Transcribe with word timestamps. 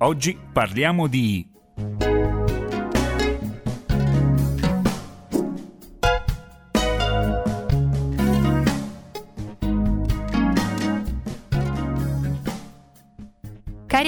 Oggi 0.00 0.38
parliamo 0.52 1.08
di 1.08 1.44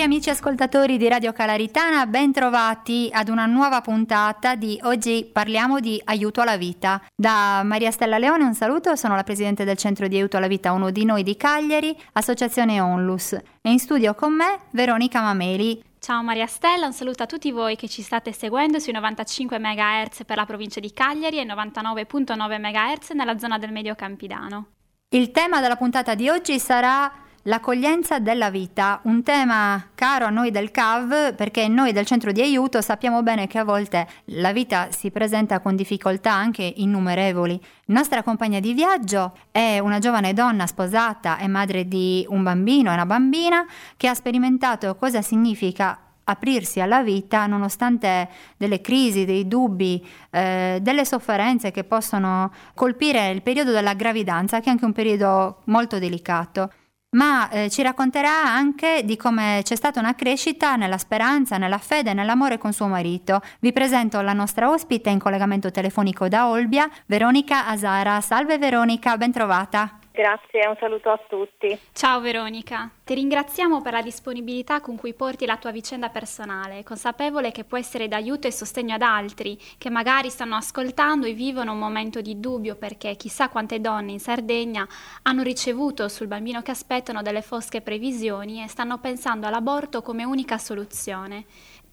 Cari 0.01 0.13
amici 0.13 0.31
ascoltatori 0.31 0.97
di 0.97 1.09
Radio 1.09 1.31
Calaritana, 1.31 2.07
ben 2.07 2.33
trovati 2.33 3.11
ad 3.13 3.29
una 3.29 3.45
nuova 3.45 3.83
puntata 3.83 4.55
di 4.55 4.81
Oggi 4.85 5.29
parliamo 5.31 5.79
di 5.79 6.01
aiuto 6.03 6.41
alla 6.41 6.57
vita. 6.57 7.03
Da 7.15 7.61
Maria 7.65 7.91
Stella 7.91 8.17
Leone 8.17 8.45
un 8.45 8.55
saluto, 8.55 8.97
sono 8.97 9.15
la 9.15 9.25
presidente 9.25 9.65
del 9.65 9.77
Centro 9.77 10.09
di 10.09 10.17
Aiuto 10.17 10.39
alla 10.39 10.47
Vita 10.47 10.73
Uno 10.73 10.91
di 10.91 11.05
Noi 11.05 11.23
di 11.23 11.37
Cagliari, 11.37 11.95
associazione 12.13 12.81
Onlus. 12.81 13.35
E 13.35 13.71
in 13.71 13.79
studio 13.79 14.15
con 14.15 14.33
me 14.33 14.61
Veronica 14.71 15.21
Mameli. 15.21 15.83
Ciao 15.99 16.23
Maria 16.23 16.47
Stella, 16.47 16.87
un 16.87 16.95
saluto 16.95 17.25
a 17.25 17.27
tutti 17.27 17.51
voi 17.51 17.77
che 17.77 17.87
ci 17.87 18.01
state 18.01 18.33
seguendo 18.33 18.79
sui 18.79 18.95
95 18.95 19.59
MHz 19.59 20.25
per 20.25 20.39
la 20.39 20.47
provincia 20.47 20.81
di 20.81 20.95
Cagliari 20.95 21.41
e 21.41 21.45
99.9 21.45 22.59
MHz 22.59 23.11
nella 23.11 23.39
zona 23.39 23.59
del 23.59 23.71
Medio 23.71 23.95
Campidano. 23.95 24.69
Il 25.11 25.31
tema 25.31 25.61
della 25.61 25.77
puntata 25.77 26.15
di 26.15 26.31
oggi 26.31 26.59
sarà 26.59 27.29
L'accoglienza 27.45 28.19
della 28.19 28.51
vita, 28.51 29.01
un 29.05 29.23
tema 29.23 29.93
caro 29.95 30.27
a 30.27 30.29
noi 30.29 30.51
del 30.51 30.71
CAV 30.71 31.35
perché 31.35 31.69
noi 31.69 31.91
del 31.91 32.05
centro 32.05 32.33
di 32.33 32.43
aiuto 32.43 32.83
sappiamo 32.83 33.23
bene 33.23 33.47
che 33.47 33.57
a 33.57 33.65
volte 33.65 34.07
la 34.27 34.53
vita 34.53 34.89
si 34.91 35.11
presenta 35.11 35.61
con 35.61 35.75
difficoltà 35.75 36.35
anche 36.35 36.71
innumerevoli. 36.77 37.59
Nostra 37.87 38.23
compagna 38.23 38.61
di 38.61 38.75
viaggio 38.75 39.39
è 39.51 39.79
una 39.79 39.99
giovane 40.01 40.35
donna 40.35 40.67
sposata 40.67 41.39
e 41.39 41.49
madre 41.49 41.89
di 41.89 42.27
un 42.29 42.43
bambino 42.43 42.91
e 42.91 42.93
una 42.93 43.07
bambina 43.07 43.65
che 43.97 44.09
ha 44.09 44.15
sperimentato 44.15 44.95
cosa 44.97 45.23
significa 45.23 45.99
aprirsi 46.25 46.83
alla 46.83 47.03
vita 47.03 47.47
nonostante 47.47 48.29
delle 48.59 48.83
crisi, 48.83 49.25
dei 49.25 49.49
dubbi, 49.49 50.07
eh, 50.29 50.79
delle 50.83 51.07
sofferenze 51.07 51.71
che 51.71 51.85
possono 51.85 52.53
colpire 52.75 53.31
il 53.31 53.41
periodo 53.41 53.73
della 53.73 53.95
gravidanza, 53.95 54.61
che 54.61 54.67
è 54.67 54.73
anche 54.73 54.85
un 54.85 54.93
periodo 54.93 55.63
molto 55.65 55.99
delicato 55.99 56.71
ma 57.11 57.49
eh, 57.49 57.71
ci 57.71 57.83
racconterà 57.83 58.45
anche 58.45 59.03
di 59.05 59.17
come 59.17 59.61
c'è 59.65 59.75
stata 59.75 59.99
una 59.99 60.15
crescita 60.15 60.77
nella 60.77 60.99
speranza, 60.99 61.57
nella 61.57 61.79
fede 61.79 62.11
e 62.11 62.15
nell'amore 62.15 62.59
con 62.59 62.73
suo 62.73 62.87
marito. 62.87 63.41
Vi 63.61 63.73
presento 63.73 64.21
la 64.21 64.33
nostra 64.33 64.71
ospite 64.71 65.11
in 65.11 65.19
collegamento 65.19 65.71
telefonico 65.71 66.29
da 66.29 66.49
Olbia, 66.49 66.89
Veronica 67.07 67.67
Asara. 67.67 68.21
Salve 68.21 68.59
Veronica, 68.59 69.17
ben 69.17 69.33
trovata. 69.33 70.00
Grazie, 70.13 70.67
un 70.67 70.77
saluto 70.81 71.09
a 71.09 71.21
tutti. 71.29 71.79
Ciao 71.93 72.21
Veronica, 72.21 72.91
ti 73.05 73.15
ringraziamo 73.15 73.81
per 73.81 73.93
la 73.93 74.03
disponibilità 74.03 74.81
con 74.81 74.97
cui 74.97 75.15
porti 75.15 75.47
la 75.47 75.57
tua 75.57 75.71
vicenda 75.71 76.09
personale, 76.09 76.83
consapevole 76.83 77.53
che 77.53 77.63
può 77.63 77.79
essere 77.79 78.09
d'aiuto 78.09 78.49
e 78.49 78.53
sostegno 78.53 78.95
ad 78.95 79.03
altri 79.03 79.57
che 79.79 79.89
magari 79.89 80.29
stanno 80.29 80.57
ascoltando 80.57 81.27
e 81.27 81.33
vivono 81.33 81.73
un 81.73 81.79
momento 81.79 82.21
di 82.21 82.41
dubbio 82.41 82.75
perché 82.75 83.15
chissà 83.15 83.49
quante 83.49 83.81
donne 83.81 84.11
in 84.11 84.19
Sardegna 84.19 84.87
hanno 85.23 85.43
ricevuto 85.43 86.09
sul 86.09 86.27
bambino 86.27 86.61
che 86.61 86.73
aspettano 86.73 87.23
delle 87.23 87.43
fosche 87.43 87.81
previsioni 87.81 88.65
e 88.65 88.69
stanno 88.69 88.99
pensando 88.99 89.47
all'aborto 89.47 90.03
come 90.03 90.25
unica 90.25 90.59
soluzione. 90.59 91.45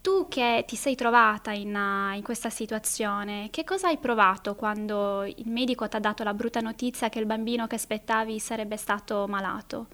Tu 0.07 0.29
che 0.29 0.63
ti 0.65 0.77
sei 0.77 0.95
trovata 0.95 1.51
in, 1.51 1.75
uh, 1.75 2.15
in, 2.15 2.23
questa 2.23 2.47
situazione, 2.47 3.49
che 3.51 3.65
cosa 3.65 3.89
hai 3.89 3.97
provato 3.97 4.55
quando 4.55 5.25
il 5.25 5.49
medico 5.49 5.85
ti 5.89 5.97
ha 5.97 5.99
dato 5.99 6.23
la 6.23 6.33
brutta 6.33 6.61
notizia 6.61 7.09
che 7.09 7.19
il 7.19 7.25
bambino 7.25 7.67
che 7.67 7.75
aspettavi 7.75 8.39
sarebbe 8.39 8.77
stato 8.77 9.25
malato? 9.27 9.87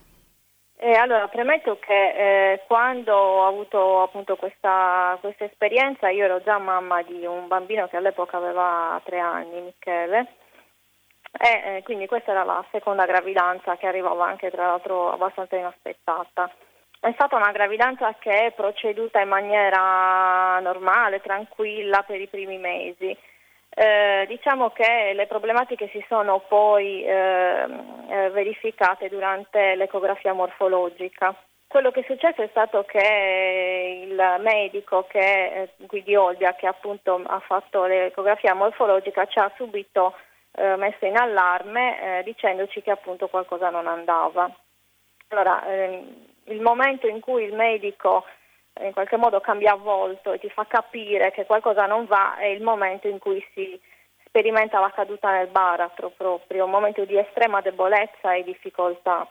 Eh, 0.76 0.92
allora, 0.92 1.26
premetto 1.26 1.80
che 1.80 2.52
eh, 2.52 2.62
quando 2.68 3.12
ho 3.12 3.48
avuto 3.48 4.02
appunto 4.02 4.36
questa, 4.36 5.18
questa, 5.20 5.46
esperienza 5.46 6.08
io 6.10 6.26
ero 6.26 6.40
già 6.44 6.58
mamma 6.58 7.02
di 7.02 7.26
un 7.26 7.48
bambino 7.48 7.88
che 7.88 7.96
all'epoca 7.96 8.36
aveva 8.36 9.00
tre 9.04 9.18
anni, 9.18 9.62
Michele, 9.62 10.28
e 11.32 11.78
eh, 11.78 11.82
quindi 11.82 12.06
questa 12.06 12.30
era 12.30 12.44
la 12.44 12.64
seconda 12.70 13.04
gravidanza 13.04 13.76
che 13.76 13.88
arrivava 13.88 14.26
anche 14.26 14.52
tra 14.52 14.68
l'altro 14.68 15.10
abbastanza 15.10 15.56
inaspettata. 15.56 16.52
È 17.04 17.12
stata 17.12 17.36
una 17.36 17.52
gravidanza 17.52 18.14
che 18.18 18.46
è 18.46 18.52
proceduta 18.52 19.20
in 19.20 19.28
maniera 19.28 20.58
normale, 20.60 21.20
tranquilla 21.20 22.02
per 22.02 22.18
i 22.18 22.28
primi 22.28 22.56
mesi. 22.56 23.14
Eh, 23.68 24.24
diciamo 24.26 24.70
che 24.70 25.12
le 25.12 25.26
problematiche 25.26 25.90
si 25.92 26.02
sono 26.08 26.38
poi 26.48 27.04
eh, 27.04 27.66
eh, 28.08 28.30
verificate 28.30 29.10
durante 29.10 29.74
l'ecografia 29.74 30.32
morfologica. 30.32 31.34
Quello 31.66 31.90
che 31.90 32.00
è 32.00 32.04
successo 32.06 32.40
è 32.40 32.48
stato 32.48 32.84
che 32.84 34.06
il 34.08 34.40
medico 34.40 35.04
che, 35.06 35.18
eh, 35.76 35.86
qui 35.86 36.02
di 36.02 36.16
Olbia 36.16 36.54
che 36.54 36.66
appunto 36.66 37.20
ha 37.26 37.40
fatto 37.40 37.84
l'ecografia 37.84 38.54
morfologica 38.54 39.26
ci 39.26 39.38
ha 39.38 39.52
subito 39.56 40.14
eh, 40.52 40.76
messo 40.76 41.04
in 41.04 41.18
allarme 41.18 42.20
eh, 42.20 42.22
dicendoci 42.22 42.80
che 42.80 42.92
appunto 42.92 43.28
qualcosa 43.28 43.68
non 43.68 43.88
andava. 43.88 44.50
Allora, 45.28 45.66
ehm, 45.66 46.23
il 46.46 46.60
momento 46.60 47.06
in 47.06 47.20
cui 47.20 47.44
il 47.44 47.54
medico 47.54 48.24
in 48.80 48.92
qualche 48.92 49.16
modo 49.16 49.40
cambia 49.40 49.74
volto 49.74 50.32
e 50.32 50.38
ti 50.38 50.50
fa 50.50 50.66
capire 50.66 51.30
che 51.30 51.46
qualcosa 51.46 51.86
non 51.86 52.06
va 52.06 52.36
è 52.36 52.46
il 52.46 52.62
momento 52.62 53.06
in 53.06 53.18
cui 53.18 53.44
si 53.54 53.80
sperimenta 54.26 54.80
la 54.80 54.90
caduta 54.90 55.30
nel 55.30 55.46
baratro 55.46 56.10
proprio, 56.10 56.64
un 56.64 56.70
momento 56.70 57.04
di 57.04 57.16
estrema 57.16 57.60
debolezza 57.60 58.34
e 58.34 58.42
difficoltà. 58.42 59.30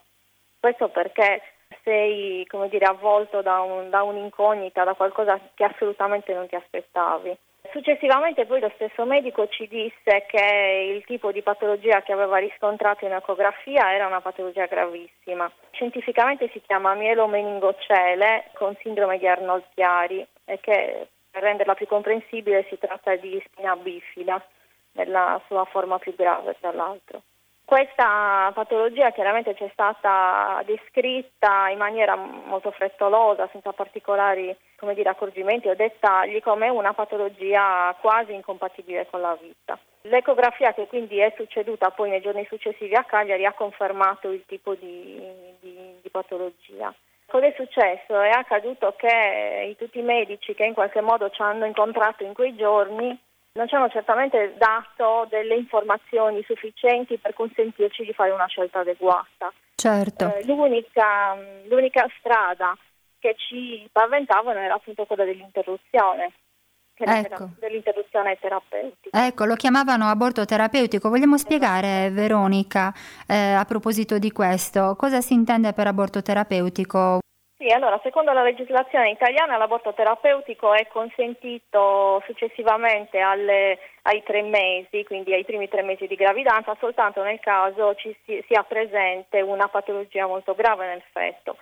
Questo 0.59 0.87
perché 0.87 1.41
sei 1.83 2.45
come 2.47 2.69
dire, 2.69 2.85
avvolto 2.85 3.41
da, 3.41 3.59
un, 3.59 3.89
da 3.89 4.03
un'incognita, 4.03 4.85
da 4.85 4.93
qualcosa 4.93 5.37
che 5.53 5.65
assolutamente 5.65 6.33
non 6.33 6.47
ti 6.47 6.55
aspettavi. 6.55 7.37
Successivamente 7.71 8.45
poi 8.45 8.59
lo 8.59 8.71
stesso 8.75 9.05
medico 9.05 9.47
ci 9.47 9.67
disse 9.67 10.25
che 10.27 10.93
il 10.93 11.03
tipo 11.05 11.31
di 11.31 11.41
patologia 11.41 12.01
che 12.01 12.11
aveva 12.11 12.37
riscontrato 12.37 13.05
in 13.05 13.13
ecografia 13.13 13.93
era 13.93 14.05
una 14.05 14.21
patologia 14.21 14.65
gravissima. 14.65 15.51
Scientificamente 15.71 16.49
si 16.49 16.61
chiama 16.61 16.93
mielomeningocele 16.93 18.51
con 18.53 18.75
sindrome 18.81 19.17
di 19.17 19.27
Arnold-Chiari 19.27 20.27
e 20.45 20.59
che 20.59 21.07
per 21.31 21.41
renderla 21.41 21.73
più 21.73 21.87
comprensibile 21.87 22.65
si 22.69 22.77
tratta 22.77 23.15
di 23.15 23.41
spina 23.47 23.75
bifida 23.75 24.45
nella 24.91 25.41
sua 25.47 25.65
forma 25.65 25.97
più 25.97 26.13
grave 26.15 26.55
tra 26.59 26.71
l'altro. 26.71 27.23
Questa 27.73 28.51
patologia 28.53 29.09
chiaramente 29.09 29.55
ci 29.55 29.63
è 29.63 29.69
stata 29.73 30.61
descritta 30.63 31.69
in 31.69 31.79
maniera 31.79 32.15
molto 32.15 32.69
frettolosa, 32.69 33.49
senza 33.51 33.71
particolari 33.71 34.55
dire, 34.93 35.09
accorgimenti 35.09 35.69
o 35.69 35.73
dettagli, 35.73 36.39
come 36.39 36.69
una 36.69 36.93
patologia 36.93 37.97
quasi 37.99 38.31
incompatibile 38.31 39.07
con 39.09 39.21
la 39.21 39.35
vita. 39.41 39.79
L'ecografia 40.01 40.71
che 40.75 40.85
quindi 40.85 41.17
è 41.17 41.33
succeduta 41.35 41.89
poi 41.89 42.11
nei 42.11 42.21
giorni 42.21 42.45
successivi 42.47 42.93
a 42.93 43.05
Cagliari 43.05 43.43
ha 43.43 43.53
confermato 43.53 44.29
il 44.29 44.43
tipo 44.45 44.75
di, 44.75 45.19
di, 45.59 45.97
di 45.99 46.09
patologia. 46.11 46.93
Cosa 47.25 47.47
è 47.47 47.53
successo? 47.57 48.21
È 48.21 48.29
accaduto 48.29 48.93
che 48.95 49.75
tutti 49.79 49.97
i 49.97 50.03
medici 50.03 50.53
che 50.53 50.65
in 50.65 50.75
qualche 50.75 51.01
modo 51.01 51.31
ci 51.31 51.41
hanno 51.41 51.65
incontrato 51.65 52.23
in 52.23 52.35
quei 52.35 52.55
giorni 52.55 53.19
non 53.53 53.67
ci 53.67 53.75
hanno 53.75 53.89
certamente 53.89 54.55
dato 54.57 55.27
delle 55.29 55.55
informazioni 55.55 56.43
sufficienti 56.43 57.17
per 57.17 57.33
consentirci 57.33 58.03
di 58.03 58.13
fare 58.13 58.31
una 58.31 58.47
scelta 58.47 58.79
adeguata. 58.79 59.51
Certo. 59.75 60.35
Eh, 60.35 60.45
l'unica, 60.45 61.35
l'unica, 61.67 62.07
strada 62.19 62.75
che 63.19 63.35
ci 63.37 63.87
paventavano 63.91 64.59
era 64.59 64.75
appunto 64.75 65.05
quella 65.05 65.23
dell'interruzione. 65.23 66.33
Ecco. 66.95 67.49
dell'interruzione 67.57 68.37
terapeutica. 68.39 69.25
Ecco, 69.25 69.45
lo 69.45 69.55
chiamavano 69.55 70.07
aborto 70.07 70.45
terapeutico. 70.45 71.09
Vogliamo 71.09 71.37
spiegare, 71.39 72.11
Veronica, 72.11 72.93
eh, 73.27 73.53
a 73.53 73.65
proposito 73.65 74.19
di 74.19 74.31
questo, 74.31 74.95
cosa 74.95 75.19
si 75.19 75.33
intende 75.33 75.73
per 75.73 75.87
aborto 75.87 76.21
terapeutico? 76.21 77.19
Sì, 77.63 77.71
allora, 77.71 77.97
secondo 78.03 78.33
la 78.33 78.43
legislazione 78.43 79.11
italiana 79.11 79.55
l'aborto 79.55 79.93
terapeutico 79.93 80.73
è 80.73 80.85
consentito 80.87 82.21
successivamente 82.25 83.19
alle, 83.19 83.79
ai 84.01 84.21
tre 84.23 84.41
mesi, 84.41 85.05
quindi 85.05 85.33
ai 85.33 85.45
primi 85.45 85.69
tre 85.69 85.81
mesi 85.81 86.05
di 86.05 86.15
gravidanza, 86.15 86.75
soltanto 86.77 87.23
nel 87.23 87.39
caso 87.39 87.95
ci 87.95 88.13
sia 88.25 88.63
presente 88.63 89.39
una 89.39 89.69
patologia 89.69 90.27
molto 90.27 90.55
grave 90.55 90.87
nel 90.87 91.03
feto. 91.13 91.55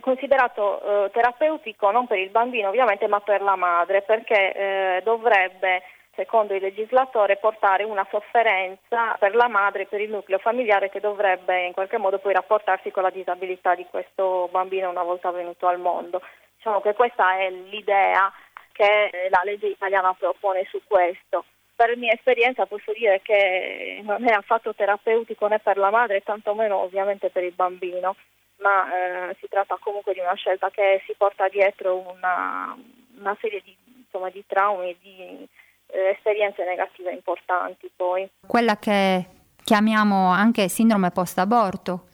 Considerato 0.00 1.06
eh, 1.06 1.10
terapeutico 1.10 1.90
non 1.90 2.06
per 2.06 2.18
il 2.18 2.28
bambino 2.28 2.68
ovviamente, 2.68 3.06
ma 3.06 3.20
per 3.20 3.40
la 3.40 3.56
madre, 3.56 4.02
perché 4.02 4.52
eh, 4.52 5.00
dovrebbe 5.04 5.82
secondo 6.16 6.54
il 6.54 6.62
legislatore, 6.62 7.36
portare 7.36 7.84
una 7.84 8.06
sofferenza 8.10 9.14
per 9.18 9.34
la 9.34 9.46
madre 9.46 9.82
e 9.82 9.86
per 9.86 10.00
il 10.00 10.10
nucleo 10.10 10.38
familiare 10.38 10.90
che 10.90 10.98
dovrebbe 10.98 11.66
in 11.66 11.72
qualche 11.72 11.98
modo 11.98 12.18
poi 12.18 12.32
rapportarsi 12.32 12.90
con 12.90 13.02
la 13.02 13.10
disabilità 13.10 13.74
di 13.74 13.86
questo 13.88 14.48
bambino 14.50 14.90
una 14.90 15.02
volta 15.02 15.30
venuto 15.30 15.66
al 15.68 15.78
mondo. 15.78 16.22
Diciamo 16.56 16.80
che 16.80 16.94
questa 16.94 17.38
è 17.38 17.50
l'idea 17.50 18.32
che 18.72 19.28
la 19.30 19.40
legge 19.44 19.68
italiana 19.68 20.14
propone 20.14 20.66
su 20.68 20.80
questo. 20.86 21.44
Per 21.76 21.96
mia 21.96 22.12
esperienza 22.12 22.66
posso 22.66 22.92
dire 22.92 23.20
che 23.22 24.00
non 24.02 24.26
è 24.26 24.32
affatto 24.32 24.74
terapeutico 24.74 25.46
né 25.46 25.58
per 25.58 25.76
la 25.76 25.90
madre, 25.90 26.22
tantomeno 26.22 26.76
ovviamente 26.78 27.28
per 27.30 27.44
il 27.44 27.52
bambino. 27.52 28.16
ma 28.58 28.88
eh, 29.30 29.36
si 29.38 29.48
tratta 29.48 29.76
comunque 29.80 30.14
di 30.14 30.20
una 30.20 30.34
scelta 30.34 30.70
che 30.70 31.02
si 31.06 31.14
porta 31.16 31.48
dietro 31.48 31.96
una, 31.96 32.76
una 33.18 33.36
serie 33.40 33.60
di, 33.62 33.76
insomma, 33.98 34.30
di 34.30 34.42
traumi, 34.46 34.96
di 35.00 35.46
eh, 35.86 36.10
esperienze 36.10 36.64
negative 36.64 37.12
importanti 37.12 37.90
poi. 37.94 38.28
Quella 38.46 38.76
che 38.76 39.26
chiamiamo 39.62 40.30
anche 40.30 40.68
sindrome 40.68 41.10
post-aborto. 41.10 42.06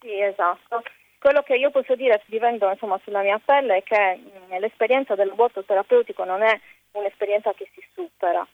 Sì, 0.00 0.20
esatto. 0.20 0.82
Quello 1.18 1.42
che 1.42 1.56
io 1.56 1.70
posso 1.70 1.94
dire, 1.96 2.22
vivendo 2.26 2.70
insomma, 2.70 3.00
sulla 3.02 3.22
mia 3.22 3.40
pelle, 3.44 3.78
è 3.78 3.82
che 3.82 4.16
mh, 4.16 4.54
mm, 4.54 4.58
l'esperienza 4.58 5.14
dell'aborto 5.14 5.64
terapeutico 5.64 6.24
non 6.24 6.42
è 6.42 6.60
un'esperienza 6.92 7.52
che 7.54 7.68
si 7.74 7.84
supera, 7.94 8.46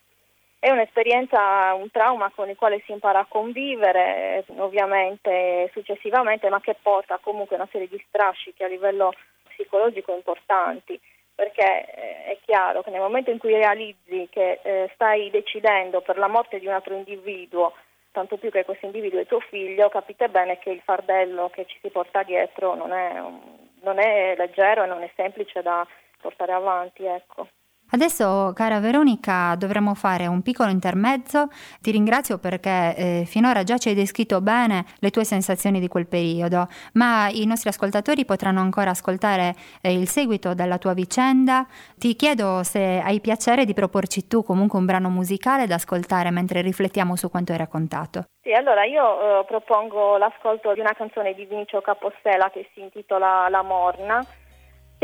è 0.59 0.71
un'esperienza, 0.71 1.75
un 1.75 1.91
trauma 1.91 2.31
con 2.35 2.49
il 2.49 2.57
quale 2.57 2.81
si 2.87 2.93
impara 2.93 3.21
a 3.21 3.27
convivere, 3.29 4.45
ovviamente 4.57 5.71
successivamente, 5.73 6.49
ma 6.49 6.61
che 6.61 6.77
porta 6.81 7.19
comunque 7.21 7.57
una 7.57 7.69
serie 7.71 7.89
di 7.89 8.03
strascichi 8.09 8.63
a 8.63 8.69
livello 8.69 9.13
psicologico 9.49 10.15
importanti 10.15 10.99
perché 11.35 11.87
eh, 11.87 12.25
è 12.25 12.39
chiaro 12.45 12.83
che 12.83 12.91
nel 12.91 13.01
momento 13.01 13.31
in 13.31 13.39
cui 13.39 13.55
realizzi 13.55 14.29
che 14.31 14.61
eh, 14.63 14.91
stai 14.95 15.31
decidendo 15.31 16.01
per 16.01 16.17
la 16.17 16.29
morte 16.29 16.59
di 16.59 16.67
un 16.67 16.73
altro 16.73 16.95
individuo, 16.95 17.73
tanto 18.13 18.37
più 18.37 18.51
che 18.51 18.65
questo 18.65 18.87
individuo 18.87 19.21
è 19.21 19.27
tuo 19.27 19.41
figlio, 19.41 19.89
capite 19.89 20.29
bene 20.29 20.59
che 20.59 20.71
il 20.71 20.83
fardello 20.85 21.51
che 21.51 21.67
ci 21.67 21.79
si 21.83 21.91
porta 21.91 22.23
dietro 22.23 22.75
non 22.75 22.93
è, 22.93 23.21
non 23.83 23.99
è 23.99 24.35
leggero 24.37 24.85
e 24.85 24.87
non 24.87 25.03
è 25.03 25.11
semplice 25.17 25.63
da 25.63 25.87
portare 26.21 26.53
avanti. 26.53 27.05
Ecco. 27.05 27.49
Adesso, 27.95 28.51
cara 28.57 28.81
Veronica, 28.81 29.55
dovremmo 29.57 29.95
fare 29.95 30.27
un 30.27 30.43
piccolo 30.43 30.69
intermezzo. 30.69 31.47
Ti 31.81 31.93
ringrazio 31.93 32.39
perché 32.39 32.93
eh, 32.97 33.23
finora 33.25 33.63
già 33.63 33.79
ci 33.79 33.89
hai 33.89 33.95
descritto 33.95 34.41
bene 34.41 34.85
le 34.99 35.11
tue 35.11 35.23
sensazioni 35.23 35.79
di 35.79 35.87
quel 35.87 36.09
periodo, 36.09 36.67
ma 36.95 37.29
i 37.31 37.47
nostri 37.47 37.69
ascoltatori 37.69 38.25
potranno 38.25 38.59
ancora 38.59 38.91
ascoltare 38.91 39.55
eh, 39.81 39.93
il 39.93 40.09
seguito 40.09 40.55
della 40.55 40.79
tua 40.79 40.93
vicenda. 40.93 41.69
Ti 41.97 42.17
chiedo 42.17 42.65
se 42.65 43.01
hai 43.01 43.21
piacere 43.21 43.65
di 43.65 43.75
proporci 43.75 44.27
tu 44.27 44.43
comunque 44.43 44.77
un 44.77 44.87
brano 44.87 45.09
musicale 45.09 45.69
da 45.69 45.77
ascoltare 45.77 46.33
mentre 46.33 46.63
riflettiamo 46.63 47.15
su 47.15 47.31
quanto 47.31 47.53
hai 47.53 47.59
raccontato. 47.59 48.25
Sì, 48.43 48.51
allora 48.51 48.85
io 48.85 49.05
eh, 49.41 49.45
propongo 49.45 50.17
l'ascolto 50.17 50.75
di 50.75 50.81
una 50.81 50.95
canzone 50.95 51.33
di 51.33 51.45
Vinicio 51.45 51.81
Capostela 51.81 52.51
che 52.51 52.69
si 52.75 52.81
intitola 52.81 53.49
La 53.49 53.63
Morna 53.63 54.21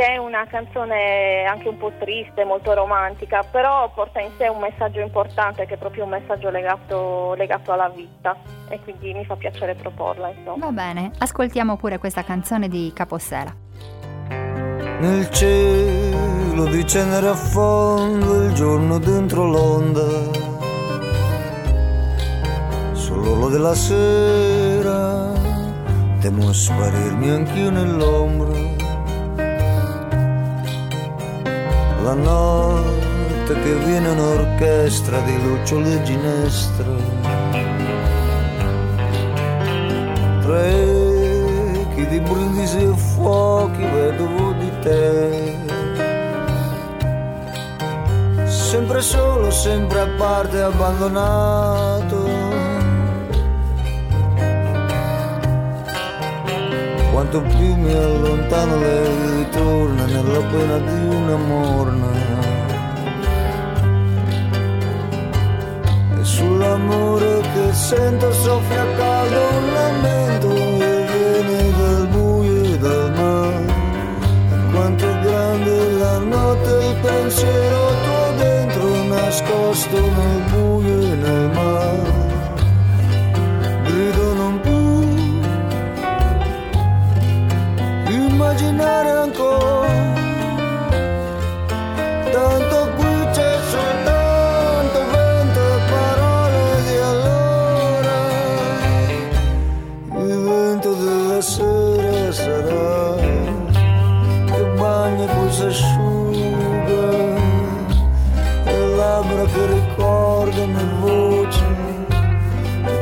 che 0.00 0.14
è 0.14 0.16
una 0.16 0.46
canzone 0.46 1.44
anche 1.44 1.68
un 1.68 1.76
po' 1.76 1.92
triste, 1.98 2.42
molto 2.44 2.72
romantica, 2.72 3.42
però 3.42 3.90
porta 3.92 4.18
in 4.18 4.30
sé 4.38 4.48
un 4.48 4.58
messaggio 4.58 5.00
importante 5.00 5.66
che 5.66 5.74
è 5.74 5.76
proprio 5.76 6.04
un 6.04 6.10
messaggio 6.10 6.48
legato, 6.48 7.34
legato 7.34 7.70
alla 7.72 7.90
vita 7.90 8.34
e 8.70 8.80
quindi 8.80 9.12
mi 9.12 9.26
fa 9.26 9.36
piacere 9.36 9.74
proporla. 9.74 10.30
Insomma. 10.30 10.64
Va 10.64 10.72
bene, 10.72 11.10
ascoltiamo 11.18 11.76
pure 11.76 11.98
questa 11.98 12.24
canzone 12.24 12.68
di 12.68 12.90
Capossela. 12.94 13.54
Nel 15.00 15.28
cielo 15.28 16.64
di 16.64 16.86
cenere 16.86 17.26
a 17.26 17.34
fondo 17.34 18.44
il 18.44 18.54
giorno 18.54 18.98
dentro 18.98 19.44
l'onda, 19.44 20.08
sull'orlo 22.92 23.48
della 23.50 23.74
sera 23.74 25.30
temo 26.20 26.52
sparirmi 26.52 27.28
anch'io 27.28 27.70
nell'ombra 27.70 28.69
la 32.02 32.14
notte 32.14 33.54
che 33.62 33.74
viene 33.84 34.08
un'orchestra 34.08 35.20
di 35.20 35.42
lucciole 35.42 35.94
e 35.94 36.02
ginestra. 36.02 36.86
Tra 40.40 40.66
echi 40.66 42.06
di 42.08 42.20
brindisi 42.20 42.78
e 42.78 42.94
fuochi 42.96 43.84
vedovo 43.84 44.52
di 44.52 44.70
te. 44.80 45.58
Sempre 48.46 49.00
solo, 49.02 49.50
sempre 49.50 50.00
a 50.00 50.08
parte, 50.16 50.60
abbandonato 50.60 52.19
Quanto 57.20 57.42
più 57.42 57.74
mi 57.76 57.92
allontano 57.92 58.78
lei 58.78 59.36
ritorna 59.36 60.06
nella 60.06 60.40
pena 60.40 60.78
di 60.78 61.14
una 61.14 61.36
morna. 61.36 62.06
E 66.18 66.24
sull'amore 66.24 67.40
che 67.52 67.74
sento 67.74 68.32
soffia 68.32 68.86
caldo 68.96 69.38
un 69.38 69.72
lamento 69.74 70.56
e 70.56 71.06
viene 71.12 71.70
dal 71.76 72.08
buio 72.08 72.62
e 72.62 72.78
dal 72.78 73.12
mare. 73.12 73.66
E 74.54 74.72
quanto 74.72 75.04
è 75.04 75.20
grande 75.20 75.90
la 75.98 76.18
notte 76.20 76.70
il 76.86 76.96
pensiero 77.02 77.86
tuo 78.02 78.32
dentro 78.38 79.04
nascosto 79.04 80.00
nel 80.00 80.42
buio 80.48 80.69
che 109.52 109.66
ricordano 109.66 110.78
e 110.78 110.84
voci, 111.00 111.64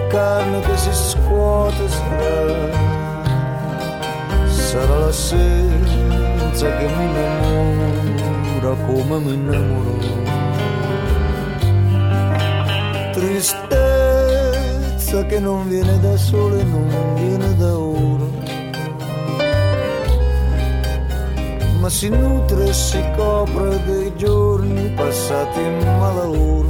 carne 0.09 0.61
che 0.61 0.77
si 0.77 0.93
scuote 0.93 1.89
sarà 1.89 2.89
sarà 4.69 4.99
l'assenza 4.99 6.67
che 6.77 6.87
mi 6.87 7.05
innamora 7.05 8.75
come 8.87 9.19
mi 9.19 9.33
innamoro. 9.33 9.97
Tristezza 13.13 14.39
che 15.27 15.41
non 15.41 15.69
viene 15.69 15.99
da 16.01 16.17
sole, 16.17 16.63
non 16.65 17.15
viene 17.15 17.57
da 17.57 17.77
ora. 17.79 18.28
Ma 21.89 21.95
si 21.95 22.11
nutre 22.11 22.69
e 22.69 22.73
si 22.75 23.03
copre 23.17 23.83
dei 23.85 24.15
giorni 24.15 24.91
passati 24.91 25.59
in 25.59 25.79
malora. 25.99 26.69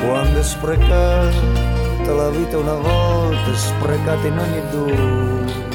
Quando 0.00 0.40
è 0.40 0.42
sprecata 0.42 2.12
la 2.12 2.30
vita 2.30 2.58
una 2.58 2.74
volta, 2.74 3.54
sprecata 3.54 4.26
in 4.26 4.38
ogni 4.38 4.70
dove. 4.72 5.69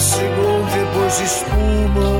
Si 0.00 0.26
gonfia 0.34 0.80
e 0.80 0.84
poi 0.94 1.10
si 1.10 1.26
sfuma 1.26 2.10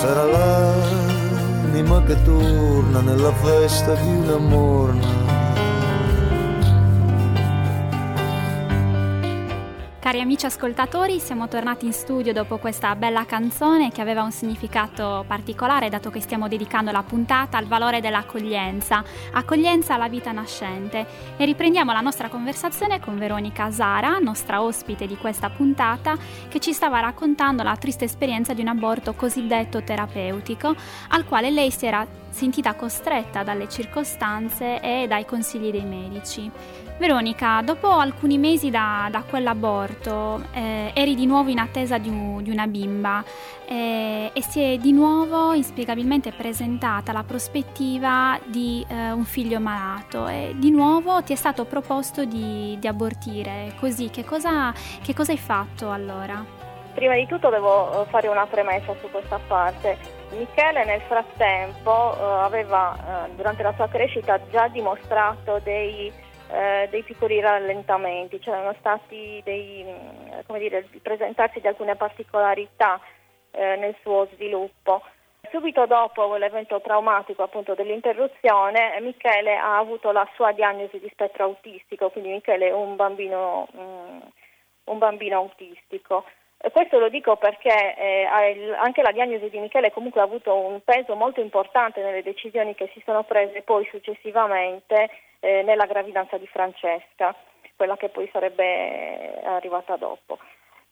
sarà 0.00 0.24
l'anima 0.24 2.02
che 2.02 2.22
torna 2.22 3.00
nella 3.00 3.32
festa 3.32 3.94
di 3.94 4.08
una 4.08 4.38
morna 4.38 5.35
Cari 10.06 10.20
amici 10.20 10.46
ascoltatori, 10.46 11.18
siamo 11.18 11.48
tornati 11.48 11.84
in 11.84 11.92
studio 11.92 12.32
dopo 12.32 12.58
questa 12.58 12.94
bella 12.94 13.26
canzone 13.26 13.90
che 13.90 14.00
aveva 14.00 14.22
un 14.22 14.30
significato 14.30 15.24
particolare 15.26 15.88
dato 15.88 16.10
che 16.10 16.20
stiamo 16.20 16.46
dedicando 16.46 16.92
la 16.92 17.02
puntata 17.02 17.58
al 17.58 17.66
valore 17.66 18.00
dell'accoglienza, 18.00 19.02
accoglienza 19.32 19.94
alla 19.94 20.08
vita 20.08 20.30
nascente 20.30 21.04
e 21.36 21.44
riprendiamo 21.44 21.92
la 21.92 22.02
nostra 22.02 22.28
conversazione 22.28 23.00
con 23.00 23.18
Veronica 23.18 23.72
Zara, 23.72 24.18
nostra 24.20 24.62
ospite 24.62 25.08
di 25.08 25.16
questa 25.16 25.50
puntata, 25.50 26.16
che 26.46 26.60
ci 26.60 26.72
stava 26.72 27.00
raccontando 27.00 27.64
la 27.64 27.74
triste 27.74 28.04
esperienza 28.04 28.54
di 28.54 28.60
un 28.60 28.68
aborto 28.68 29.12
cosiddetto 29.14 29.82
terapeutico 29.82 30.72
al 31.08 31.24
quale 31.24 31.50
lei 31.50 31.72
si 31.72 31.84
era 31.84 32.06
sentita 32.30 32.74
costretta 32.74 33.42
dalle 33.42 33.68
circostanze 33.68 34.80
e 34.80 35.06
dai 35.08 35.24
consigli 35.24 35.72
dei 35.72 35.84
medici. 35.84 36.85
Veronica, 36.98 37.60
dopo 37.62 37.90
alcuni 37.90 38.38
mesi 38.38 38.70
da, 38.70 39.08
da 39.10 39.22
quell'aborto 39.22 40.42
eh, 40.52 40.92
eri 40.94 41.14
di 41.14 41.26
nuovo 41.26 41.50
in 41.50 41.58
attesa 41.58 41.98
di, 41.98 42.10
di 42.40 42.50
una 42.50 42.66
bimba 42.66 43.22
eh, 43.68 44.30
e 44.32 44.42
si 44.42 44.62
è 44.62 44.78
di 44.78 44.92
nuovo 44.92 45.52
inspiegabilmente 45.52 46.32
presentata 46.32 47.12
la 47.12 47.22
prospettiva 47.22 48.38
di 48.46 48.82
eh, 48.88 49.10
un 49.10 49.24
figlio 49.24 49.60
malato 49.60 50.26
e 50.26 50.54
di 50.56 50.70
nuovo 50.70 51.22
ti 51.22 51.34
è 51.34 51.36
stato 51.36 51.66
proposto 51.66 52.24
di, 52.24 52.78
di 52.80 52.88
abortire. 52.88 53.74
Così, 53.78 54.08
che 54.08 54.24
cosa, 54.24 54.72
che 55.02 55.12
cosa 55.12 55.32
hai 55.32 55.38
fatto 55.38 55.90
allora? 55.90 56.42
Prima 56.94 57.14
di 57.14 57.26
tutto 57.26 57.50
devo 57.50 58.04
eh, 58.04 58.06
fare 58.08 58.28
una 58.28 58.46
premessa 58.46 58.94
su 59.02 59.10
questa 59.10 59.38
parte. 59.46 59.98
Michele 60.30 60.86
nel 60.86 61.02
frattempo 61.02 62.16
eh, 62.16 62.22
aveva 62.22 63.26
eh, 63.26 63.34
durante 63.34 63.62
la 63.62 63.74
sua 63.76 63.86
crescita 63.86 64.40
già 64.50 64.66
dimostrato 64.68 65.60
dei 65.62 66.24
eh, 66.50 66.88
dei 66.90 67.02
piccoli 67.02 67.40
rallentamenti, 67.40 68.38
c'erano 68.38 68.74
stati 68.78 69.40
dei, 69.44 69.84
mm, 69.84 70.40
come 70.46 70.58
dire, 70.58 70.88
presentarsi 71.02 71.60
di 71.60 71.66
alcune 71.66 71.96
particolarità 71.96 73.00
eh, 73.50 73.76
nel 73.76 73.96
suo 74.02 74.28
sviluppo. 74.34 75.02
Subito 75.50 75.86
dopo 75.86 76.36
l'evento 76.36 76.80
traumatico 76.80 77.42
appunto 77.42 77.74
dell'interruzione, 77.74 78.98
Michele 79.00 79.56
ha 79.56 79.78
avuto 79.78 80.10
la 80.10 80.28
sua 80.34 80.52
diagnosi 80.52 80.98
di 80.98 81.08
spettro 81.12 81.44
autistico, 81.44 82.10
quindi 82.10 82.30
Michele 82.30 82.68
è 82.68 82.72
un 82.72 82.96
bambino, 82.96 83.68
um, 83.72 84.20
un 84.84 84.98
bambino 84.98 85.36
autistico. 85.36 86.24
Questo 86.72 86.98
lo 86.98 87.08
dico 87.08 87.36
perché 87.36 87.96
eh, 87.96 88.24
anche 88.24 89.02
la 89.02 89.12
diagnosi 89.12 89.48
di 89.48 89.58
Michele 89.58 89.92
comunque 89.92 90.20
ha 90.20 90.24
avuto 90.24 90.54
un 90.54 90.80
peso 90.82 91.14
molto 91.14 91.40
importante 91.40 92.02
nelle 92.02 92.22
decisioni 92.22 92.74
che 92.74 92.90
si 92.92 93.02
sono 93.04 93.22
prese 93.22 93.62
poi 93.62 93.86
successivamente 93.90 95.10
eh, 95.40 95.62
nella 95.62 95.86
gravidanza 95.86 96.38
di 96.38 96.46
Francesca, 96.46 97.34
quella 97.76 97.96
che 97.96 98.08
poi 98.08 98.28
sarebbe 98.32 99.40
arrivata 99.44 99.96
dopo. 99.96 100.38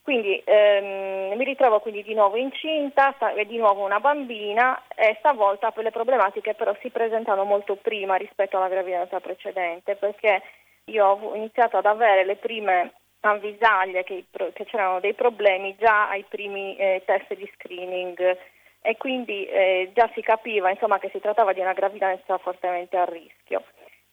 Quindi 0.04 0.40
ehm, 0.44 1.34
mi 1.36 1.44
ritrovo 1.44 1.80
quindi 1.80 2.02
di 2.02 2.12
nuovo 2.12 2.36
incinta, 2.36 3.16
e 3.34 3.46
di 3.46 3.56
nuovo 3.56 3.84
una 3.84 4.00
bambina 4.00 4.82
e 4.94 5.16
stavolta 5.18 5.72
le 5.76 5.90
problematiche 5.90 6.54
però 6.54 6.76
si 6.82 6.90
presentano 6.90 7.44
molto 7.44 7.76
prima 7.76 8.16
rispetto 8.16 8.58
alla 8.58 8.68
gravidanza 8.68 9.18
precedente 9.20 9.96
perché 9.96 10.42
io 10.84 11.06
ho 11.06 11.34
iniziato 11.34 11.78
ad 11.78 11.86
avere 11.86 12.26
le 12.26 12.36
prime 12.36 12.92
avvisaglie 13.30 14.04
che, 14.04 14.24
che 14.30 14.64
c'erano 14.64 15.00
dei 15.00 15.14
problemi 15.14 15.76
già 15.78 16.08
ai 16.08 16.24
primi 16.28 16.76
eh, 16.76 17.02
test 17.04 17.34
di 17.34 17.50
screening 17.54 18.38
e 18.80 18.96
quindi 18.98 19.46
eh, 19.46 19.90
già 19.94 20.10
si 20.14 20.20
capiva 20.20 20.70
insomma, 20.70 20.98
che 20.98 21.08
si 21.10 21.18
trattava 21.18 21.52
di 21.52 21.60
una 21.60 21.72
gravidanza 21.72 22.36
fortemente 22.38 22.96
a 22.96 23.04
rischio. 23.04 23.64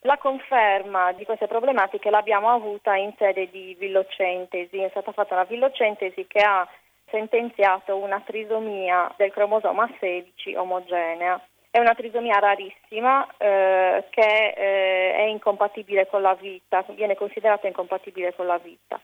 La 0.03 0.17
conferma 0.17 1.11
di 1.11 1.25
queste 1.25 1.47
problematiche 1.47 2.09
l'abbiamo 2.09 2.49
avuta 2.49 2.95
in 2.95 3.13
sede 3.17 3.49
di 3.51 3.75
villocentesi, 3.77 4.79
è 4.79 4.89
stata 4.89 5.11
fatta 5.11 5.35
una 5.35 5.43
villocentesi 5.43 6.25
che 6.25 6.41
ha 6.41 6.67
sentenziato 7.09 7.97
una 7.97 8.21
trisomia 8.21 9.13
del 9.17 9.31
cromosoma 9.31 9.87
16 9.99 10.55
omogenea. 10.55 11.39
È 11.73 11.79
una 11.79 11.95
trisomia 11.95 12.37
rarissima 12.37 13.25
eh, 13.37 14.03
che 14.09 14.53
eh, 14.57 15.15
è 15.15 15.21
incompatibile 15.21 16.05
con 16.07 16.21
la 16.21 16.33
vita, 16.33 16.83
viene 16.89 17.15
considerata 17.15 17.65
incompatibile 17.65 18.35
con 18.35 18.45
la 18.45 18.57
vita, 18.57 18.99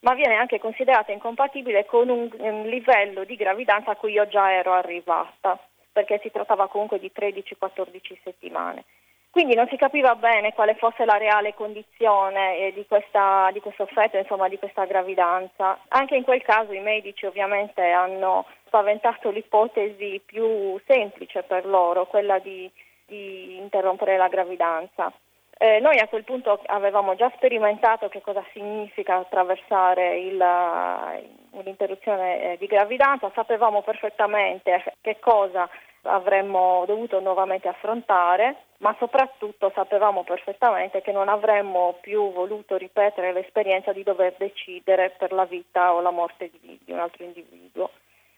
ma 0.00 0.14
viene 0.14 0.36
anche 0.36 0.60
considerata 0.60 1.10
incompatibile 1.10 1.84
con 1.84 2.08
un, 2.08 2.30
un 2.38 2.62
livello 2.68 3.24
di 3.24 3.34
gravidanza 3.34 3.90
a 3.90 3.96
cui 3.96 4.12
io 4.12 4.28
già 4.28 4.52
ero 4.52 4.72
arrivata, 4.72 5.58
perché 5.90 6.20
si 6.22 6.30
trattava 6.30 6.68
comunque 6.68 7.00
di 7.00 7.10
13-14 7.12 8.16
settimane. 8.22 8.84
Quindi 9.28 9.56
non 9.56 9.66
si 9.68 9.76
capiva 9.76 10.14
bene 10.14 10.52
quale 10.52 10.76
fosse 10.76 11.04
la 11.04 11.16
reale 11.16 11.54
condizione 11.54 12.58
eh, 12.58 12.72
di, 12.72 12.86
questa, 12.86 13.48
di, 13.52 13.58
questo 13.60 13.86
feto, 13.86 14.16
insomma 14.16 14.46
di 14.48 14.58
questa 14.58 14.84
gravidanza. 14.84 15.80
Anche 15.88 16.14
in 16.14 16.22
quel 16.22 16.42
caso 16.42 16.72
i 16.72 16.80
medici 16.80 17.26
ovviamente 17.26 17.82
hanno 17.82 18.46
spaventato 18.72 19.28
l'ipotesi 19.28 20.22
più 20.24 20.80
semplice 20.86 21.42
per 21.42 21.66
loro, 21.66 22.06
quella 22.06 22.38
di, 22.38 22.70
di 23.04 23.58
interrompere 23.58 24.16
la 24.16 24.28
gravidanza. 24.28 25.12
Eh, 25.58 25.78
noi 25.80 25.98
a 25.98 26.08
quel 26.08 26.24
punto 26.24 26.58
avevamo 26.66 27.14
già 27.14 27.30
sperimentato 27.36 28.08
che 28.08 28.22
cosa 28.22 28.42
significa 28.54 29.16
attraversare 29.16 30.18
il, 30.20 30.42
un'interruzione 31.50 32.52
eh, 32.52 32.56
di 32.56 32.66
gravidanza, 32.66 33.30
sapevamo 33.34 33.82
perfettamente 33.82 34.82
che 35.02 35.18
cosa 35.20 35.68
avremmo 36.04 36.84
dovuto 36.86 37.20
nuovamente 37.20 37.68
affrontare, 37.68 38.56
ma 38.78 38.96
soprattutto 38.98 39.70
sapevamo 39.74 40.24
perfettamente 40.24 41.02
che 41.02 41.12
non 41.12 41.28
avremmo 41.28 41.98
più 42.00 42.32
voluto 42.32 42.76
ripetere 42.76 43.32
l'esperienza 43.32 43.92
di 43.92 44.02
dover 44.02 44.34
decidere 44.38 45.10
per 45.10 45.30
la 45.30 45.44
vita 45.44 45.92
o 45.92 46.00
la 46.00 46.10
morte 46.10 46.50
di, 46.50 46.80
di 46.82 46.90
un 46.90 46.98
altro 46.98 47.22
individuo. 47.22 47.90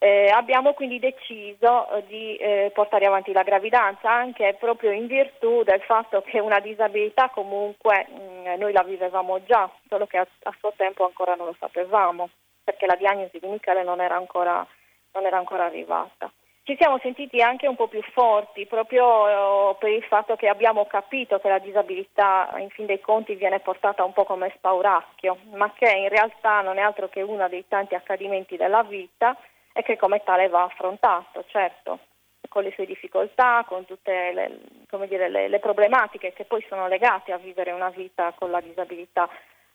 Eh, 0.05 0.29
abbiamo 0.29 0.75
quindi 0.75 0.99
deciso 0.99 1.89
eh, 1.89 2.05
di 2.07 2.37
eh, 2.37 2.71
portare 2.75 3.07
avanti 3.07 3.33
la 3.33 3.43
gravidanza 3.43 4.11
anche 4.11 4.55
proprio 4.61 4.91
in 4.91 5.07
virtù 5.07 5.63
del 5.63 5.81
fatto 5.81 6.21
che 6.21 6.41
una 6.41 6.61
disabilità 6.61 7.31
comunque 7.31 8.07
mh, 8.11 8.51
mm, 8.51 8.59
noi 8.59 8.73
la 8.75 8.83
vivevamo 8.83 9.43
già, 9.45 9.67
solo 9.89 10.05
che 10.07 10.19
a, 10.19 10.27
a, 10.43 10.55
suo 10.59 10.75
tempo 10.77 11.07
ancora 11.07 11.37
non 11.37 11.47
lo 11.47 11.57
sapevamo, 11.59 12.29
perché 12.63 12.85
la 12.85 12.97
diagnosi 12.97 13.39
di 13.41 13.49
Michele 13.49 13.83
non 13.83 14.03
era 14.03 14.17
ancora, 14.17 14.67
non 15.13 15.25
era 15.25 15.39
ancora 15.39 15.65
arrivata. 15.65 16.31
Ci 16.65 16.77
siamo 16.79 16.99
sentiti 16.99 17.41
anche 17.41 17.67
un 17.67 17.77
po' 17.77 17.89
più 17.89 18.03
forti 18.13 18.67
proprio 18.67 19.71
eh, 19.71 19.77
per 19.79 19.89
il 19.89 20.03
fatto 20.03 20.37
che 20.37 20.49
abbiamo 20.49 20.85
capito 20.85 21.39
che 21.39 21.49
la 21.49 21.59
disabilità 21.59 22.53
in 22.59 22.69
fin 22.69 22.85
dei 22.85 23.01
conti 23.01 23.37
viene 23.37 23.61
portata 23.61 24.05
un 24.05 24.13
po' 24.13 24.25
come 24.25 24.53
spauracchio, 24.55 25.39
ma 25.55 25.73
che 25.73 25.91
in 25.91 26.11
realtà 26.11 26.61
non 26.61 26.77
è 26.77 26.83
altro 26.83 27.09
che 27.09 27.23
uno 27.23 27.49
dei 27.49 27.65
tanti 27.69 27.95
accadimenti 27.95 28.59
della 28.59 28.83
vita 28.83 29.35
e 29.77 29.83
che 29.83 29.97
come 29.97 30.23
tale 30.23 30.49
va 30.49 30.63
affrontato, 30.63 31.45
certo, 31.49 31.99
con 32.49 32.63
le 32.63 32.71
sue 32.71 32.87
difficoltà, 32.87 33.65
con 33.67 33.85
tutte 33.85 34.33
le, 34.33 34.61
dire, 35.09 35.29
le, 35.29 35.49
le 35.49 35.59
problematiche 35.59 36.33
che 36.33 36.45
poi 36.45 36.65
sono 36.69 36.87
legate 36.87 37.33
a 37.33 37.39
vivere 37.39 37.73
una 37.73 37.91
vita 37.91 38.33
con 38.39 38.53
la 38.53 38.61
disabilità, 38.61 39.29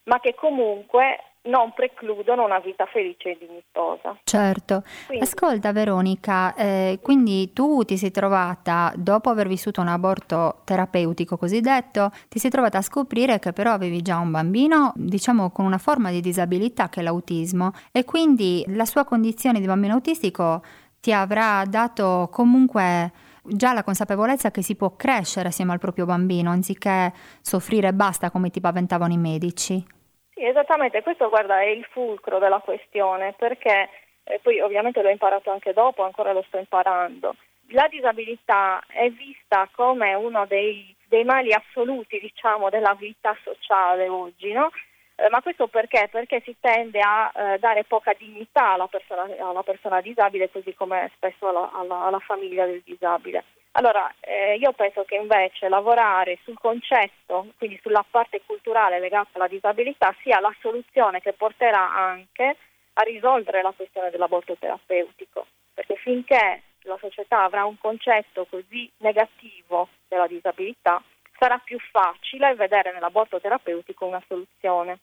ma 0.03 0.21
che 0.21 0.33
comunque 0.35 1.19
non 1.43 1.73
precludono 1.73 2.43
una 2.43 2.59
vita 2.59 2.85
felice 2.85 3.31
e 3.31 3.37
dignitosa. 3.39 4.17
Certo. 4.23 4.83
Quindi. 5.07 5.23
Ascolta 5.23 5.71
Veronica, 5.71 6.53
eh, 6.55 6.99
quindi 7.01 7.53
tu 7.53 7.83
ti 7.83 7.97
sei 7.97 8.11
trovata, 8.11 8.91
dopo 8.95 9.29
aver 9.29 9.47
vissuto 9.47 9.79
un 9.81 9.87
aborto 9.87 10.61
terapeutico 10.65 11.37
cosiddetto, 11.37 12.11
ti 12.27 12.39
sei 12.39 12.49
trovata 12.49 12.79
a 12.79 12.81
scoprire 12.81 13.39
che 13.39 13.53
però 13.53 13.71
avevi 13.71 14.01
già 14.01 14.17
un 14.17 14.31
bambino, 14.31 14.91
diciamo 14.95 15.51
con 15.51 15.65
una 15.65 15.77
forma 15.77 16.11
di 16.11 16.19
disabilità 16.19 16.89
che 16.89 16.99
è 16.99 17.03
l'autismo 17.03 17.71
e 17.91 18.03
quindi 18.03 18.63
la 18.67 18.85
sua 18.85 19.05
condizione 19.05 19.59
di 19.59 19.65
bambino 19.65 19.93
autistico 19.93 20.61
ti 20.99 21.13
avrà 21.13 21.63
dato 21.65 22.27
comunque 22.31 23.11
già 23.43 23.73
la 23.73 23.83
consapevolezza 23.83 24.51
che 24.51 24.61
si 24.61 24.75
può 24.75 24.95
crescere 24.95 25.47
assieme 25.47 25.71
al 25.71 25.79
proprio 25.79 26.05
bambino 26.05 26.51
anziché 26.51 27.13
soffrire 27.41 27.87
e 27.87 27.93
basta 27.93 28.29
come 28.29 28.49
ti 28.49 28.59
paventavano 28.59 29.13
i 29.13 29.17
medici. 29.17 29.97
Esattamente, 30.41 31.03
questo 31.03 31.27
guarda, 31.27 31.59
è 31.59 31.65
il 31.65 31.83
fulcro 31.91 32.39
della 32.39 32.59
questione, 32.59 33.33
perché 33.37 33.89
eh, 34.23 34.39
poi 34.41 34.61
ovviamente 34.61 35.01
l'ho 35.01 35.09
imparato 35.09 35.51
anche 35.51 35.73
dopo, 35.73 36.03
ancora 36.03 36.31
lo 36.31 36.43
sto 36.47 36.57
imparando. 36.57 37.35
La 37.71 37.87
disabilità 37.89 38.81
è 38.87 39.09
vista 39.09 39.67
come 39.75 40.13
uno 40.13 40.45
dei, 40.45 40.95
dei 41.07 41.25
mali 41.25 41.51
assoluti, 41.51 42.19
diciamo, 42.19 42.69
della 42.69 42.95
vita 42.97 43.35
sociale 43.43 44.07
oggi, 44.07 44.53
no? 44.53 44.71
Eh, 45.15 45.29
ma 45.29 45.41
questo 45.41 45.67
perché? 45.67 46.07
Perché 46.09 46.41
si 46.45 46.55
tende 46.57 47.01
a 47.01 47.29
eh, 47.35 47.59
dare 47.59 47.83
poca 47.83 48.13
dignità 48.17 48.71
alla 48.71 48.87
persona, 48.87 49.27
alla 49.39 49.63
persona, 49.63 49.99
disabile, 49.99 50.49
così 50.49 50.73
come 50.73 51.11
spesso 51.15 51.49
alla, 51.49 51.69
alla, 51.73 52.05
alla 52.05 52.19
famiglia 52.19 52.65
del 52.65 52.81
disabile. 52.85 53.43
Allora, 53.73 54.11
eh, 54.21 54.55
io 54.55 54.71
penso 54.73 55.03
che 55.03 55.15
invece 55.15 55.69
lavorare 55.69 56.39
sul 56.43 56.57
concetto, 56.57 57.47
quindi 57.57 57.79
sulla 57.81 58.03
parte 58.09 58.41
culturale 58.45 58.99
legata 58.99 59.29
alla 59.33 59.47
disabilità, 59.47 60.13
sia 60.21 60.39
la 60.39 60.53
soluzione 60.59 61.21
che 61.21 61.33
porterà 61.33 61.93
anche 61.93 62.57
a 62.93 63.01
risolvere 63.03 63.61
la 63.61 63.73
questione 63.75 64.09
dell'aborto 64.09 64.55
terapeutico, 64.57 65.45
perché 65.73 65.95
finché 65.95 66.63
la 66.83 66.97
società 66.99 67.43
avrà 67.43 67.65
un 67.65 67.77
concetto 67.77 68.45
così 68.49 68.89
negativo 68.97 69.89
della 70.07 70.27
disabilità, 70.27 71.01
sarà 71.37 71.57
più 71.59 71.77
facile 71.91 72.55
vedere 72.55 72.91
nell'aborto 72.91 73.39
terapeutico 73.39 74.05
una 74.05 74.21
soluzione. 74.27 74.99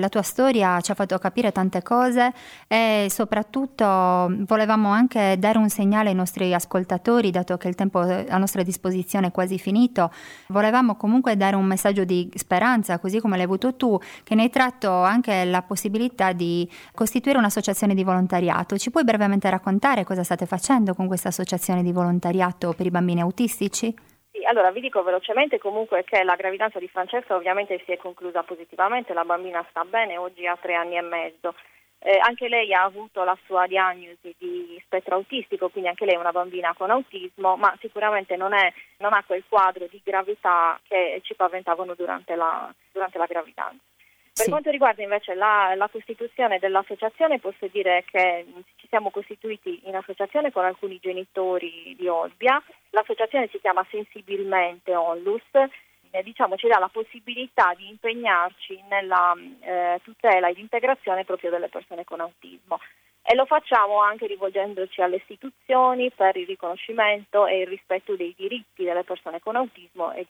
La 0.00 0.08
tua 0.08 0.22
storia 0.22 0.80
ci 0.80 0.92
ha 0.92 0.94
fatto 0.94 1.18
capire 1.18 1.52
tante 1.52 1.82
cose 1.82 2.32
e 2.66 3.08
soprattutto 3.10 3.84
volevamo 3.84 4.88
anche 4.88 5.36
dare 5.38 5.58
un 5.58 5.68
segnale 5.68 6.08
ai 6.08 6.14
nostri 6.14 6.54
ascoltatori, 6.54 7.30
dato 7.30 7.58
che 7.58 7.68
il 7.68 7.74
tempo 7.74 7.98
a 7.98 8.38
nostra 8.38 8.62
disposizione 8.62 9.26
è 9.26 9.30
quasi 9.30 9.58
finito. 9.58 10.10
Volevamo 10.48 10.96
comunque 10.96 11.36
dare 11.36 11.54
un 11.54 11.66
messaggio 11.66 12.04
di 12.04 12.30
speranza, 12.34 12.98
così 12.98 13.20
come 13.20 13.36
l'hai 13.36 13.44
avuto 13.44 13.76
tu, 13.76 13.98
che 14.24 14.34
ne 14.34 14.44
hai 14.44 14.50
tratto 14.50 14.90
anche 14.90 15.44
la 15.44 15.60
possibilità 15.60 16.32
di 16.32 16.66
costituire 16.94 17.36
un'associazione 17.36 17.94
di 17.94 18.02
volontariato. 18.02 18.78
Ci 18.78 18.90
puoi 18.90 19.04
brevemente 19.04 19.50
raccontare 19.50 20.04
cosa 20.04 20.24
state 20.24 20.46
facendo 20.46 20.94
con 20.94 21.08
questa 21.08 21.28
associazione 21.28 21.82
di 21.82 21.92
volontariato 21.92 22.72
per 22.72 22.86
i 22.86 22.90
bambini 22.90 23.20
autistici? 23.20 23.94
Sì, 24.40 24.46
allora 24.46 24.70
vi 24.70 24.80
dico 24.80 25.02
velocemente 25.02 25.58
comunque 25.58 26.02
che 26.02 26.24
la 26.24 26.34
gravidanza 26.34 26.78
di 26.78 26.88
Francesca 26.88 27.34
ovviamente 27.34 27.82
si 27.84 27.92
è 27.92 27.98
conclusa 27.98 28.42
positivamente, 28.42 29.12
la 29.12 29.26
bambina 29.26 29.62
sta 29.68 29.84
bene, 29.84 30.16
oggi 30.16 30.46
ha 30.46 30.56
tre 30.56 30.72
anni 30.74 30.96
e 30.96 31.02
mezzo. 31.02 31.54
Eh, 31.98 32.18
anche 32.22 32.48
lei 32.48 32.72
ha 32.72 32.84
avuto 32.84 33.22
la 33.22 33.36
sua 33.44 33.66
diagnosi 33.66 34.34
di 34.38 34.80
spettro 34.82 35.16
autistico, 35.16 35.68
quindi 35.68 35.90
anche 35.90 36.06
lei 36.06 36.14
è 36.14 36.18
una 36.18 36.32
bambina 36.32 36.72
con 36.74 36.88
autismo, 36.88 37.56
ma 37.56 37.76
sicuramente 37.80 38.36
non, 38.36 38.54
è, 38.54 38.72
non 39.00 39.12
ha 39.12 39.22
quel 39.26 39.44
quadro 39.46 39.86
di 39.90 40.00
gravità 40.02 40.80
che 40.88 41.20
ci 41.22 41.34
paventavano 41.34 41.92
durante 41.94 42.34
la, 42.34 42.72
durante 42.92 43.18
la 43.18 43.26
gravidanza. 43.26 43.84
Per 44.32 44.44
sì. 44.44 44.50
quanto 44.50 44.70
riguarda 44.70 45.02
invece 45.02 45.34
la, 45.34 45.74
la, 45.76 45.88
costituzione 45.88 46.58
dell'associazione, 46.58 47.40
posso 47.40 47.66
dire 47.66 48.04
che 48.10 48.46
ci 48.76 48.86
siamo 48.88 49.10
costituiti 49.10 49.82
in 49.84 49.96
associazione 49.96 50.52
con 50.52 50.64
alcuni 50.64 50.98
genitori 51.00 51.94
di 51.98 52.08
Olbia. 52.08 52.62
L'associazione 52.90 53.48
si 53.50 53.60
chiama 53.60 53.86
Sensibilmente 53.90 54.94
Onlus. 54.94 55.42
Eh, 56.12 56.22
diciamo, 56.22 56.56
ci 56.56 56.66
dà 56.66 56.78
la 56.78 56.88
possibilità 56.88 57.72
di 57.76 57.88
impegnarci 57.88 58.82
nella 58.88 59.34
eh, 59.60 60.00
tutela 60.02 60.48
ed 60.48 60.58
integrazione 60.58 61.24
proprio 61.24 61.50
delle 61.50 61.68
persone 61.68 62.04
con 62.04 62.20
autismo 62.20 62.80
e 63.22 63.34
lo 63.34 63.44
facciamo 63.44 64.00
anche 64.00 64.26
rivolgendoci 64.26 65.02
alle 65.02 65.16
istituzioni 65.16 66.10
per 66.10 66.36
il 66.36 66.46
riconoscimento 66.46 67.46
e 67.46 67.60
il 67.60 67.66
rispetto 67.66 68.16
dei 68.16 68.34
diritti 68.36 68.82
delle 68.82 69.04
persone 69.04 69.40
con 69.40 69.56
autismo 69.56 70.12
e, 70.12 70.26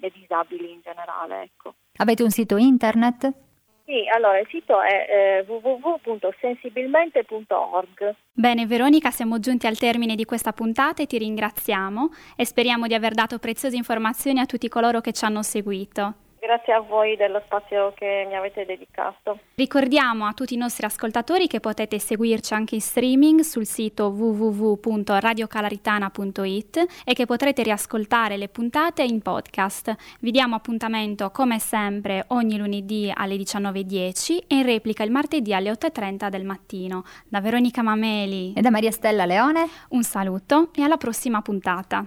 e 0.00 0.12
disabili 0.14 0.72
in 0.72 0.80
generale. 0.82 1.42
Ecco. 1.42 1.74
Avete 1.96 2.22
un 2.22 2.30
sito 2.30 2.56
internet? 2.56 3.43
Sì, 3.86 4.02
allora 4.14 4.38
il 4.38 4.46
sito 4.50 4.80
è 4.80 5.06
eh, 5.08 5.44
www.sensibilmente.org. 5.46 8.14
Bene 8.32 8.66
Veronica, 8.66 9.10
siamo 9.10 9.38
giunti 9.38 9.66
al 9.66 9.76
termine 9.76 10.14
di 10.14 10.24
questa 10.24 10.52
puntata 10.52 11.02
e 11.02 11.06
ti 11.06 11.18
ringraziamo 11.18 12.08
e 12.34 12.46
speriamo 12.46 12.86
di 12.86 12.94
aver 12.94 13.12
dato 13.12 13.38
preziose 13.38 13.76
informazioni 13.76 14.40
a 14.40 14.46
tutti 14.46 14.68
coloro 14.68 15.02
che 15.02 15.12
ci 15.12 15.26
hanno 15.26 15.42
seguito. 15.42 16.23
Grazie 16.44 16.74
a 16.74 16.80
voi 16.80 17.16
dello 17.16 17.40
spazio 17.42 17.94
che 17.96 18.26
mi 18.28 18.36
avete 18.36 18.66
dedicato. 18.66 19.38
Ricordiamo 19.54 20.26
a 20.26 20.34
tutti 20.34 20.52
i 20.52 20.58
nostri 20.58 20.84
ascoltatori 20.84 21.46
che 21.46 21.58
potete 21.58 21.98
seguirci 21.98 22.52
anche 22.52 22.74
in 22.74 22.82
streaming 22.82 23.40
sul 23.40 23.64
sito 23.64 24.08
www.radiocalaritana.it 24.08 26.86
e 27.06 27.14
che 27.14 27.24
potrete 27.24 27.62
riascoltare 27.62 28.36
le 28.36 28.50
puntate 28.50 29.04
in 29.04 29.22
podcast. 29.22 29.96
Vi 30.20 30.30
diamo 30.30 30.54
appuntamento 30.54 31.30
come 31.30 31.58
sempre 31.58 32.26
ogni 32.28 32.58
lunedì 32.58 33.10
alle 33.10 33.36
19.10 33.36 34.40
e 34.46 34.56
in 34.56 34.64
replica 34.64 35.02
il 35.02 35.12
martedì 35.12 35.54
alle 35.54 35.70
8.30 35.70 36.28
del 36.28 36.44
mattino. 36.44 37.04
Da 37.26 37.40
Veronica 37.40 37.80
Mameli 37.80 38.52
e 38.54 38.60
da 38.60 38.68
Maria 38.68 38.90
Stella 38.90 39.24
Leone 39.24 39.66
un 39.88 40.02
saluto 40.02 40.68
e 40.74 40.82
alla 40.82 40.98
prossima 40.98 41.40
puntata. 41.40 42.04